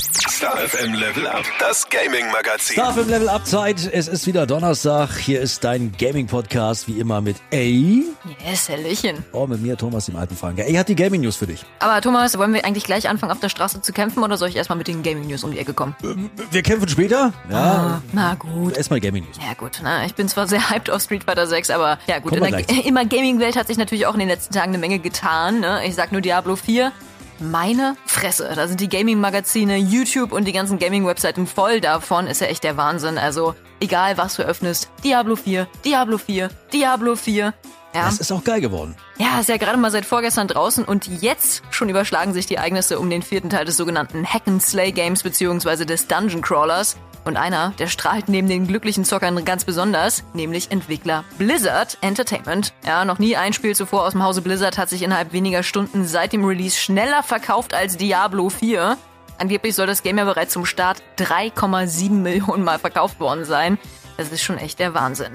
[0.00, 2.72] Star FM Level Up, das Gaming Magazin.
[2.72, 3.86] Star FM Level Up Zeit.
[3.92, 5.14] Es ist wieder Donnerstag.
[5.18, 7.56] Hier ist dein Gaming Podcast, wie immer mit A.
[7.56, 9.22] Yes, Hallöchen.
[9.32, 10.58] Oh, mit mir, Thomas, dem alten Frank.
[10.58, 11.66] A hat die Gaming News für dich.
[11.80, 14.56] Aber Thomas, wollen wir eigentlich gleich anfangen, auf der Straße zu kämpfen oder soll ich
[14.56, 15.94] erstmal mit den Gaming News um die Ecke kommen?
[16.50, 17.34] Wir kämpfen später.
[17.50, 17.56] Ja.
[17.56, 18.78] Ah, na gut.
[18.78, 19.36] Erstmal Gaming News.
[19.46, 22.32] Ja gut, na, ich bin zwar sehr hyped auf Street Fighter 6, aber ja gut,
[22.32, 24.98] Kommen in der immer Gaming-Welt hat sich natürlich auch in den letzten Tagen eine Menge
[24.98, 25.60] getan.
[25.60, 25.82] Ne?
[25.84, 26.90] Ich sag nur Diablo 4.
[27.40, 32.26] Meine Fresse, da sind die Gaming-Magazine, YouTube und die ganzen Gaming-Webseiten voll davon.
[32.26, 33.16] Ist ja echt der Wahnsinn.
[33.16, 37.54] Also egal, was du öffnest, Diablo 4, Diablo 4, Diablo 4.
[37.94, 38.04] Ja.
[38.04, 38.94] Das ist auch geil geworden.
[39.16, 42.98] Ja, ist ja gerade mal seit vorgestern draußen und jetzt schon überschlagen sich die Ereignisse
[42.98, 46.98] um den vierten Teil des sogenannten Hack and Slay Games beziehungsweise des Dungeon Crawlers.
[47.24, 52.72] Und einer, der strahlt neben den glücklichen Zockern ganz besonders, nämlich Entwickler Blizzard Entertainment.
[52.86, 56.06] Ja, noch nie ein Spiel zuvor aus dem Hause Blizzard hat sich innerhalb weniger Stunden
[56.06, 58.96] seit dem Release schneller verkauft als Diablo 4.
[59.38, 63.78] Angeblich soll das Game ja bereits zum Start 3,7 Millionen Mal verkauft worden sein.
[64.16, 65.32] Das ist schon echt der Wahnsinn.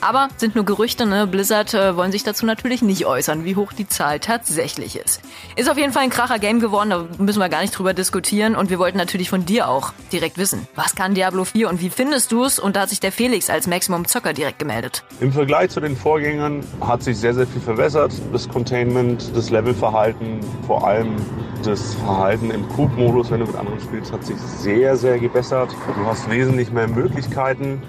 [0.00, 1.26] Aber sind nur Gerüchte, ne?
[1.26, 5.20] Blizzard äh, wollen sich dazu natürlich nicht äußern, wie hoch die Zahl tatsächlich ist.
[5.56, 8.54] Ist auf jeden Fall ein kracher Game geworden, da müssen wir gar nicht drüber diskutieren.
[8.54, 11.90] Und wir wollten natürlich von dir auch direkt wissen, was kann Diablo 4 und wie
[11.90, 12.58] findest du es?
[12.58, 15.02] Und da hat sich der Felix als Maximum Zocker direkt gemeldet.
[15.20, 18.12] Im Vergleich zu den Vorgängern hat sich sehr, sehr viel verbessert.
[18.32, 21.16] Das Containment, das Levelverhalten, vor allem
[21.62, 25.74] das Verhalten im Coop-Modus, wenn du mit anderen spielst, hat sich sehr, sehr gebessert.
[25.96, 27.82] Du hast wesentlich mehr Möglichkeiten.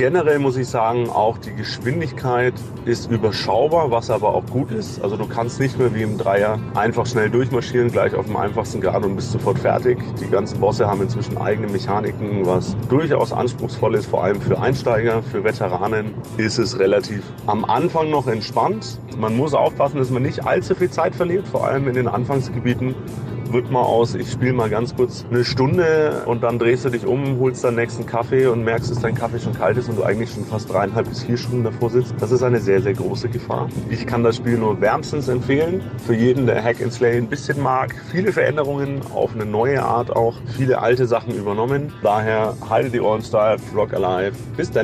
[0.00, 2.54] Generell muss ich sagen, auch die Geschwindigkeit
[2.86, 4.98] ist überschaubar, was aber auch gut ist.
[5.02, 8.80] Also du kannst nicht mehr wie im Dreier einfach schnell durchmarschieren, gleich auf dem einfachsten
[8.80, 9.98] Grad und bist sofort fertig.
[10.18, 15.22] Die ganzen Bosse haben inzwischen eigene Mechaniken, was durchaus anspruchsvoll ist, vor allem für Einsteiger,
[15.22, 18.98] für Veteranen ist es relativ am Anfang noch entspannt.
[19.18, 22.94] Man muss aufpassen, dass man nicht allzu viel Zeit verliert, vor allem in den Anfangsgebieten
[23.52, 27.06] wird mal aus, ich spiele mal ganz kurz eine Stunde und dann drehst du dich
[27.06, 30.02] um, holst deinen nächsten Kaffee und merkst, dass dein Kaffee schon kalt ist und du
[30.02, 32.14] eigentlich schon fast dreieinhalb bis vier Stunden davor sitzt.
[32.20, 33.68] Das ist eine sehr, sehr große Gefahr.
[33.88, 35.82] Ich kann das Spiel nur wärmstens empfehlen.
[36.06, 37.94] Für jeden, der Hack and Slay ein bisschen mag.
[38.10, 40.36] Viele Veränderungen auf eine neue Art auch.
[40.56, 41.92] Viele alte Sachen übernommen.
[42.02, 44.36] Daher halte die Ohren steif, rock alive.
[44.56, 44.80] Bis dann.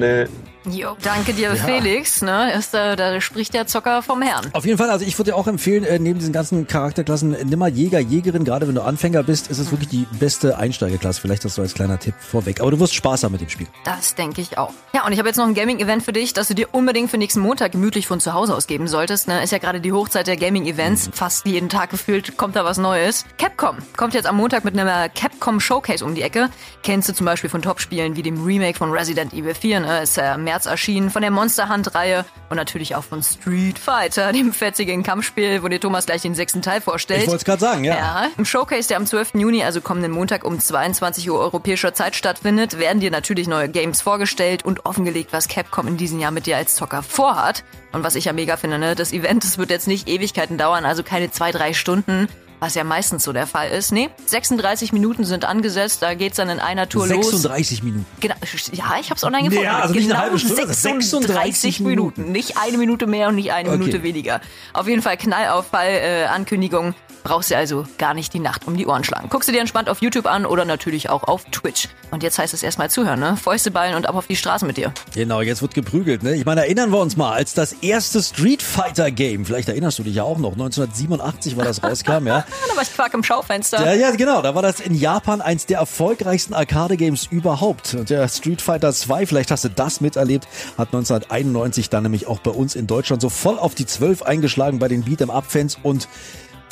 [0.70, 2.22] Jo, danke dir, Felix.
[2.22, 2.52] Ne?
[2.52, 4.48] Ist, äh, da spricht der Zocker vom Herrn.
[4.52, 7.44] Auf jeden Fall, also ich würde dir auch empfehlen, äh, neben diesen ganzen Charakterklassen, äh,
[7.44, 11.20] nimm mal Jäger, Jägerin, gerade wenn du Anfänger bist, ist es wirklich die beste Einsteigerklasse.
[11.20, 12.60] Vielleicht das so als kleiner Tipp vorweg.
[12.60, 13.68] Aber du wirst Spaß haben mit dem Spiel.
[13.84, 14.72] Das denke ich auch.
[14.92, 17.18] Ja, und ich habe jetzt noch ein Gaming-Event für dich, das du dir unbedingt für
[17.18, 19.28] nächsten Montag gemütlich von zu Hause aus geben solltest.
[19.28, 19.42] Ne?
[19.44, 21.10] Ist ja gerade die Hochzeit der Gaming-Events.
[21.12, 23.24] Fast jeden Tag gefühlt kommt da was Neues.
[23.38, 26.48] Capcom kommt jetzt am Montag mit einer Capcom Showcase um die Ecke.
[26.82, 30.02] Kennst du zum Beispiel von Top-Spielen wie dem Remake von Resident Evil 4, ne?
[30.02, 34.32] Ist ja im März erschienen, von der Monster Hunt-Reihe und natürlich auch von Street Fighter,
[34.32, 37.24] dem fetzigen Kampfspiel, wo dir Thomas gleich den sechsten Teil vorstellt.
[37.24, 37.94] Ich wollte es gerade sagen, ja.
[37.94, 39.34] Ja, im Showcase, der am 12.
[39.34, 44.00] Juni, also kommenden Montag um 22 Uhr europäischer Zeit stattfindet, werden dir natürlich neue Games
[44.00, 47.62] vorgestellt und offengelegt, was Capcom in diesem Jahr mit dir als Zocker vorhat.
[47.92, 50.86] Und was ich ja mega finde, ne, das Event, das wird jetzt nicht Ewigkeiten dauern,
[50.86, 52.28] also keine zwei, drei Stunden.
[52.60, 53.92] Was ja meistens so der Fall ist.
[53.92, 57.26] Nee, 36 Minuten sind angesetzt, da geht's dann in einer Tour los.
[57.30, 58.06] 36 Minuten.
[58.20, 58.34] Genau,
[58.72, 59.64] ja, ich hab's online gefunden.
[59.64, 62.20] Ja, also nicht eine genau halbe Stunde, 36, 36 Minuten.
[62.20, 62.32] Minuten.
[62.32, 63.78] Nicht eine Minute mehr und nicht eine Okay.
[63.78, 64.40] Minute weniger.
[64.72, 66.94] Auf jeden Fall Knallauffall, äh, Ankündigung.
[67.24, 69.28] Brauchst du also gar nicht die Nacht um die Ohren schlagen.
[69.28, 71.88] Guckst du dir entspannt auf YouTube an oder natürlich auch auf Twitch.
[72.12, 73.36] Und jetzt heißt es erstmal zuhören, ne?
[73.36, 74.92] Fäuste ballen und ab auf die Straße mit dir.
[75.12, 76.22] Genau, jetzt wird geprügelt.
[76.22, 76.36] Ne?
[76.36, 80.04] Ich meine, erinnern wir uns mal, als das erste Street Fighter Game, vielleicht erinnerst du
[80.04, 82.45] dich ja auch noch, 1987 war das rauskam, ja.
[82.68, 83.84] Da war ich Quark im Schaufenster.
[83.84, 84.42] Ja, ja, genau.
[84.42, 87.94] Da war das in Japan eins der erfolgreichsten Arcade-Games überhaupt.
[87.94, 90.46] Und der Street Fighter 2, vielleicht hast du das miterlebt,
[90.78, 94.78] hat 1991 dann nämlich auch bei uns in Deutschland so voll auf die 12 eingeschlagen
[94.78, 96.08] bei den Beat'em-Up-Fans und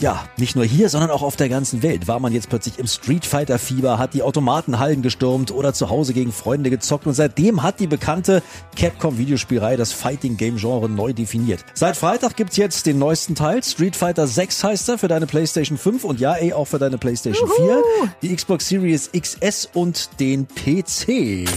[0.00, 2.86] ja, nicht nur hier, sondern auch auf der ganzen Welt war man jetzt plötzlich im
[2.86, 7.62] Street Fighter Fieber, hat die Automatenhallen gestürmt oder zu Hause gegen Freunde gezockt und seitdem
[7.62, 8.42] hat die bekannte
[8.76, 11.64] Capcom Videospielreihe das Fighting Game Genre neu definiert.
[11.74, 15.78] Seit Freitag gibt's jetzt den neuesten Teil, Street Fighter 6 heißt er für deine PlayStation
[15.78, 17.82] 5 und ja, ey, auch für deine PlayStation 4,
[18.22, 21.48] die Xbox Series XS und den PC.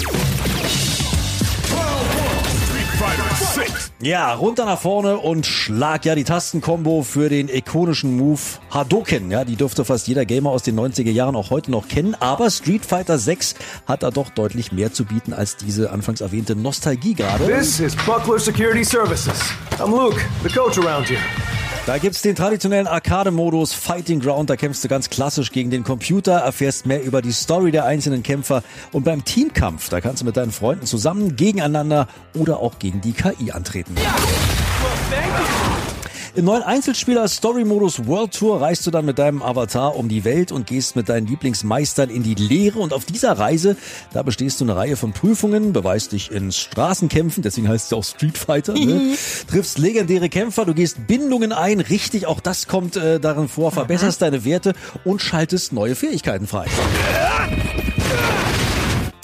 [4.08, 8.40] Ja, runter nach vorne und schlag ja die Tastenkombo für den ikonischen Move
[8.72, 9.30] Hadoken.
[9.32, 12.16] Ja, die dürfte fast jeder Gamer aus den 90er Jahren auch heute noch kennen.
[12.18, 13.56] Aber Street Fighter 6
[13.86, 17.48] hat da doch deutlich mehr zu bieten als diese anfangs erwähnte Nostalgie gerade.
[17.48, 19.38] This is Buckler Security Services.
[19.78, 21.20] I'm Luke, the coach around here.
[21.88, 24.50] Da gibt's den traditionellen Arcade-Modus Fighting Ground.
[24.50, 28.24] Da kämpfst du ganz klassisch gegen den Computer, erfährst mehr über die Story der einzelnen
[28.24, 28.62] Kämpfer.
[28.92, 33.14] Und beim Teamkampf, da kannst du mit deinen Freunden zusammen gegeneinander oder auch gegen die
[33.14, 33.96] KI antreten.
[36.38, 40.52] Im neuen Einzelspieler Story-Modus World Tour reist du dann mit deinem Avatar um die Welt
[40.52, 42.78] und gehst mit deinen Lieblingsmeistern in die Lehre.
[42.78, 43.76] Und auf dieser Reise,
[44.14, 48.04] da bestehst du eine Reihe von Prüfungen, beweist dich in Straßenkämpfen, deswegen heißt es auch
[48.04, 49.16] Street Fighter, ne?
[49.50, 54.22] triffst legendäre Kämpfer, du gehst Bindungen ein, richtig, auch das kommt äh, darin vor, verbesserst
[54.22, 54.76] deine Werte
[55.06, 56.68] und schaltest neue Fähigkeiten frei.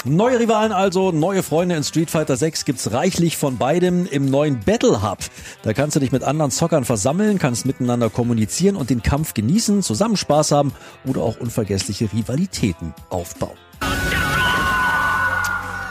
[0.05, 4.59] Neue Rivalen also, neue Freunde in Street Fighter 6 gibt's reichlich von beidem im neuen
[4.59, 5.19] Battle Hub.
[5.61, 9.81] Da kannst du dich mit anderen Zockern versammeln, kannst miteinander kommunizieren und den Kampf genießen,
[9.81, 10.73] zusammen Spaß haben
[11.05, 13.55] oder auch unvergessliche Rivalitäten aufbauen.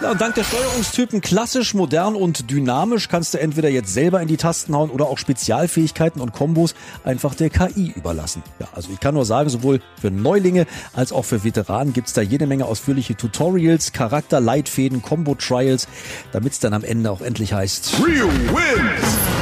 [0.02, 4.26] Ja, und dank der Steuerungstypen klassisch, modern und dynamisch kannst du entweder jetzt selber in
[4.26, 8.42] die Tasten hauen oder auch Spezialfähigkeiten und Kombos einfach der KI überlassen.
[8.58, 12.20] Ja, also ich kann nur sagen, sowohl für Neulinge als auch für Veteranen gibt's da
[12.20, 15.86] jede Menge ausführliche Tutorials, Charakterleitfäden, Combo-Trials,
[16.32, 19.41] damit's dann am Ende auch endlich heißt Real wins!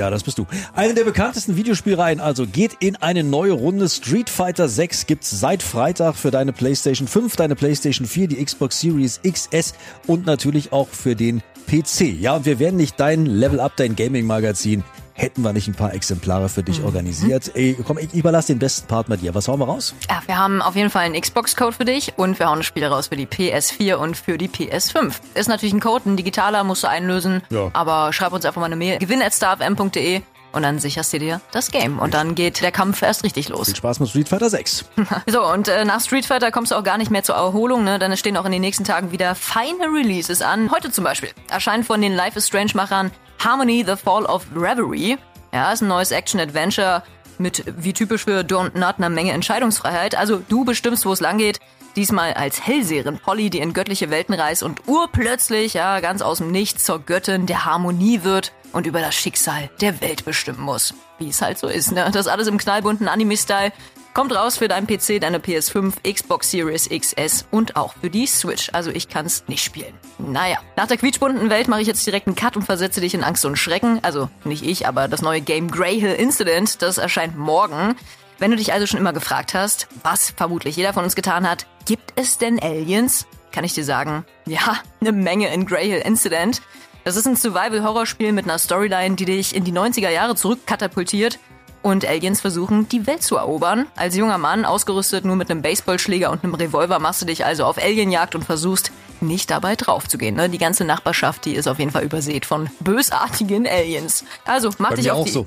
[0.00, 0.46] Ja, das bist du.
[0.72, 3.86] Eine der bekanntesten Videospielreihen also geht in eine neue Runde.
[3.86, 8.80] Street Fighter 6 gibt's seit Freitag für deine PlayStation 5, deine PlayStation 4, die Xbox
[8.80, 9.74] Series XS
[10.06, 12.18] und natürlich auch für den PC.
[12.18, 14.84] Ja, und wir werden nicht dein Level Up, dein Gaming Magazin
[15.20, 17.50] hätten wir nicht ein paar Exemplare für dich organisiert.
[17.54, 19.34] Ey, komm, ich überlasse den besten Part mit dir.
[19.34, 19.94] Was hauen wir raus?
[20.08, 23.08] Ja, wir haben auf jeden Fall einen Xbox-Code für dich und wir hauen Spiele raus
[23.08, 25.12] für die PS4 und für die PS5.
[25.34, 27.70] Ist natürlich ein Code, ein digitaler, musst du einlösen, Ja.
[27.74, 28.98] aber schreib uns einfach mal eine Mail.
[28.98, 30.22] Gewinn at starfm.de
[30.52, 31.98] und dann sicherst du dir das Game.
[31.98, 33.66] Und dann geht der Kampf erst richtig los.
[33.66, 34.84] Viel Spaß mit Street Fighter 6.
[35.26, 37.98] So, und äh, nach Street Fighter kommst du auch gar nicht mehr zur Erholung, ne?
[38.00, 40.70] Denn es stehen auch in den nächsten Tagen wieder feine Releases an.
[40.72, 45.18] Heute zum Beispiel erscheint von den Life is Strange-Machern Harmony The Fall of Reverie.
[45.52, 47.02] Ja, ist ein neues Action-Adventure
[47.38, 50.14] mit, wie typisch für Don't Not, einer Menge Entscheidungsfreiheit.
[50.14, 51.58] Also du bestimmst, wo es lang geht.
[51.96, 56.52] Diesmal als Hellseherin Polly, die in göttliche Welten reist und urplötzlich, ja, ganz aus dem
[56.52, 60.94] Nichts zur Göttin der Harmonie wird und über das Schicksal der Welt bestimmen muss.
[61.18, 62.10] Wie es halt so ist, ne?
[62.12, 63.72] Das alles im knallbunten Anime-Style.
[64.12, 68.68] Kommt raus für deinen PC, deine PS5, Xbox Series XS und auch für die Switch.
[68.72, 69.94] Also ich kann's nicht spielen.
[70.18, 73.22] Naja, nach der quietschbunten Welt mache ich jetzt direkt einen Cut und versetze dich in
[73.22, 74.00] Angst und Schrecken.
[74.02, 77.94] Also nicht ich, aber das neue Game Grey Hill Incident, das erscheint morgen.
[78.40, 81.66] Wenn du dich also schon immer gefragt hast, was vermutlich jeder von uns getan hat,
[81.84, 83.26] gibt es denn Aliens?
[83.52, 86.62] Kann ich dir sagen, ja, eine Menge in Grey Hill Incident.
[87.02, 91.38] Das ist ein Survival-Horror-Spiel mit einer Storyline, die dich in die 90er Jahre zurückkatapultiert
[91.82, 93.86] und Aliens versuchen, die Welt zu erobern.
[93.96, 97.64] Als junger Mann, ausgerüstet nur mit einem Baseballschläger und einem Revolver, machst du dich also
[97.64, 100.36] auf Alienjagd und versuchst, nicht dabei draufzugehen.
[100.36, 100.48] Ne?
[100.48, 104.24] Die ganze Nachbarschaft, die ist auf jeden Fall übersät von bösartigen Aliens.
[104.44, 105.30] Also mach Bei dich auf auch die...
[105.30, 105.46] so.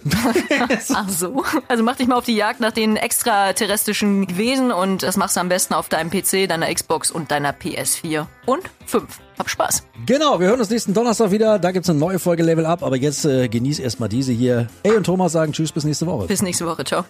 [0.93, 1.43] Ach so.
[1.67, 5.41] Also mach dich mal auf die Jagd nach den extraterrestrischen Wesen und das machst du
[5.41, 9.19] am besten auf deinem PC, deiner Xbox und deiner PS4 und 5.
[9.39, 9.83] Hab Spaß.
[10.05, 11.57] Genau, wir hören uns nächsten Donnerstag wieder.
[11.57, 12.83] Da gibt's eine neue Folge Level Up.
[12.83, 14.67] Aber jetzt äh, genieß erstmal diese hier.
[14.83, 16.27] Ey und Thomas sagen Tschüss, bis nächste Woche.
[16.27, 16.83] Bis nächste Woche.
[16.83, 17.03] Ciao.